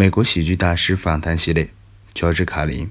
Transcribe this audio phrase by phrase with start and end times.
[0.00, 1.68] 美国喜剧大师访谈系列，
[2.14, 2.90] 乔治·卡林。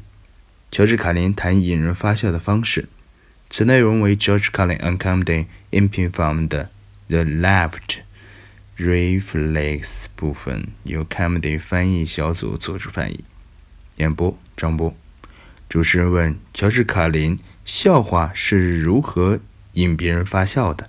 [0.70, 2.88] 乔治·卡林谈引人发笑的方式。
[3.50, 6.70] 此内容为 George Carlin on Comedy 音频访的
[7.08, 8.02] The Left
[8.78, 13.24] Reflex 部分，由 Comedy 翻译小组做出翻译。
[13.96, 14.96] 演播：张波。
[15.68, 19.40] 主持人问：乔治·卡林，笑话是如何
[19.72, 20.88] 引别人发笑的？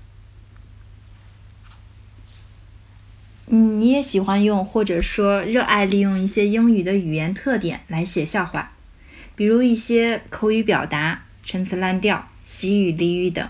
[3.53, 8.70] 嗯，你也喜欢用或者说热爱利用一些英语的语言特点来写笑话，
[9.34, 13.48] 比如一些口语表达、陈词滥调、习语俚语等。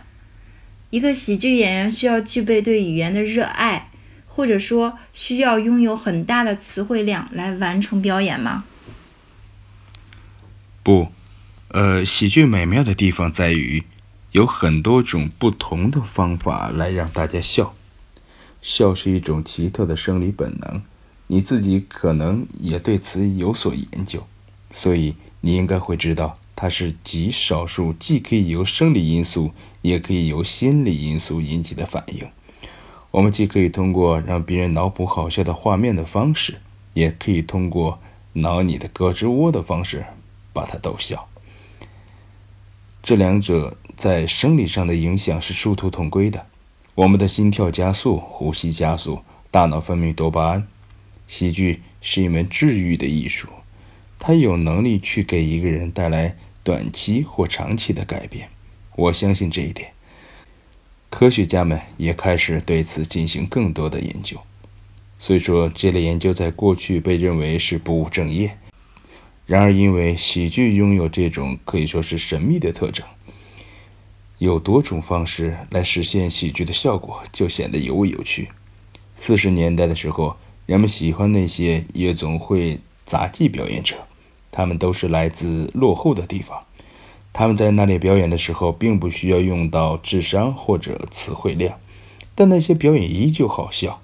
[0.89, 3.91] 一个喜剧演员需要具备对语言的热爱，
[4.27, 8.65] 或者说需要拥有很大的词汇量来完成表演吗？
[10.83, 11.13] 不，
[11.69, 13.85] 呃，喜剧美妙的地方在于
[14.33, 17.75] 有很多种不同的方法来让大家笑。
[18.63, 20.83] 笑是一种奇特的生理本能，
[21.29, 24.27] 你自己可能也对此有所研究，
[24.71, 32.29] 所以你应该会知道，它是极少数既可以由生理因素，也可以由心理因素引起的反应。
[33.11, 36.59] 我们既可以通过让别人脑补好笑的画面的方式，
[36.95, 37.99] 也可以通过
[38.35, 40.05] 挠你的胳肢窝的方式
[40.53, 41.27] 把它逗笑。
[43.03, 46.47] 这两者在生理上的影响是殊途同归的。
[47.01, 49.21] 我们的心跳加速，呼吸加速，
[49.51, 50.69] 大脑分泌多巴胺。
[51.27, 53.49] 喜剧是一门治愈的艺术，
[54.19, 58.51] 它有能力去给一个人带来短期或长期的改变。
[58.97, 59.93] 我相信这一点。
[61.09, 64.37] 科学家们也开始对此进行更多的研究。
[65.19, 68.59] 虽说这类研究在过去被认为是不务正业，
[69.47, 73.07] 然而因为喜剧拥有这种可以说是神秘的特征。
[74.41, 78.49] 有多种方式来实现喜剧的效果，就显得尤为有趣。
[79.15, 83.97] 四十年代的时候，人们喜欢那些夜总会杂技表演者，
[84.51, 86.65] 他们都是来自落后的地方。
[87.35, 91.79] 他们在那里表演的时候，并不需要用到智商或者词汇量，
[92.35, 94.01] 但那些表演依旧好笑。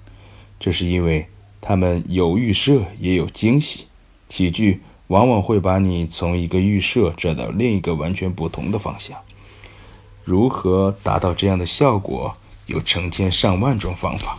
[0.59, 1.25] 这是因为
[1.59, 3.85] 他们有预设，也有惊喜。
[4.29, 9.17] 喜剧往往会把你从一个预设拽到另一个完全不同的方向。
[10.27, 12.35] 如何达到这样的效果？
[12.65, 14.37] 有成千上万种方法。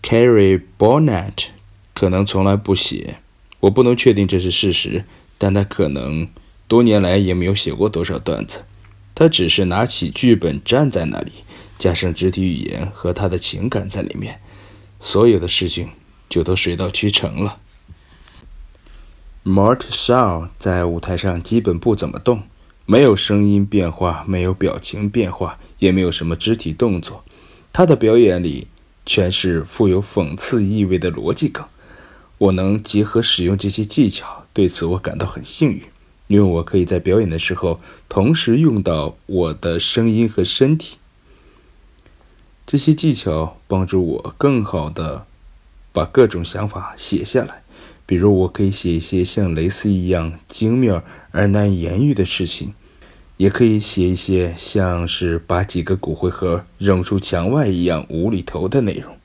[0.00, 1.46] Carrie Bonnet
[1.92, 3.16] 可能从来不写，
[3.58, 5.04] 我不能确定这是事实，
[5.38, 6.28] 但他可能
[6.68, 8.62] 多年来也没有写过多少段子。
[9.12, 11.32] 他只是拿起剧本站在那里，
[11.76, 14.40] 加上肢体语言和他的情感在里面，
[15.00, 15.90] 所有的事情
[16.28, 17.58] 就都水到渠成了。
[19.42, 22.44] Mort Shaw 在舞台上基本不怎么动。
[22.90, 27.22] 没有声音变化，没有表情变化，也没有什么肢体动作。
[27.72, 28.66] 他的表演里
[29.06, 31.64] 全是富有讽刺意味的逻辑梗。
[32.38, 35.82] 我能结合使用这些技巧，对此我感到很幸运，
[36.26, 37.78] 因为我可以在表演的时候
[38.08, 40.96] 同时用到我的声音和身体。
[42.66, 45.26] 这些技巧帮助我更好地
[45.92, 47.62] 把各种想法写下来。
[48.04, 52.74] 比如，我可以写一些像蕾丝一样精妙而难以言喻的事情。
[53.40, 59.16] 也可以写一些像是把几个骨灰盒扔出墙外一样无厘头的内容，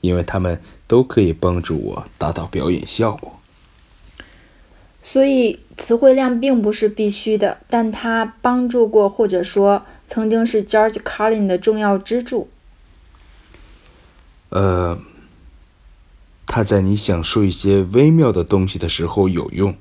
[0.00, 3.38] 因为他们都可以帮助我达到表演效果。
[5.02, 12.48] 所以词汇量并不是必须的，但它帮助过或者说曾经是 George Carlin 的重要支柱。
[14.48, 14.98] 呃，
[16.46, 19.76] 它在你想说一些微妙的东西的时候有用。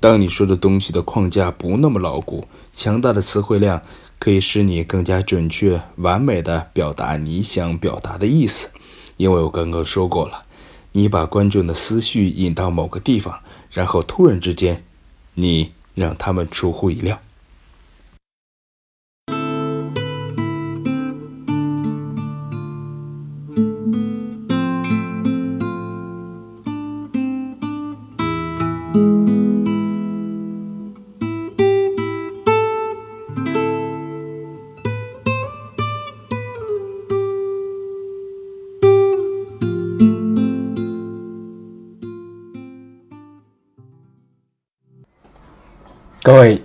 [0.00, 3.82] 当你说的东西的框架不那么牢固，强大的词汇量
[4.18, 8.70] 可以使你更加准确、完美的表达你想表达的意思。
[9.18, 10.44] 因为我刚刚说过了，
[10.92, 13.40] 你把观众的思绪引到某个地方，
[13.70, 14.82] 然后突然之间，
[15.34, 17.20] 你让他们出乎意料。
[46.22, 46.62] 各位，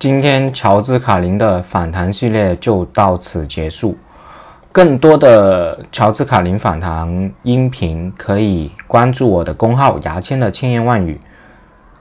[0.00, 3.96] 今天乔治卡林的访谈系列就到此结束。
[4.72, 11.20] 更多的乔治卡林访谈音频，可以关注我的公号“牙签的千言万语”，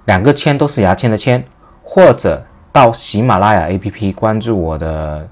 [0.06, 1.46] 两个“签”都是牙签的“签”，
[1.86, 5.30] 或者到喜马拉雅 APP 关注我的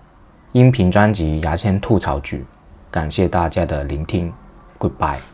[0.51, 2.37] 音频专辑《牙签吐槽局》。
[2.91, 4.31] 感谢大家的聆听
[4.77, 5.32] ，Goodbye。